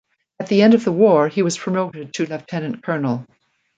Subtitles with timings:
[0.39, 3.27] At the end of the war he was promoted to lieutenant colonel.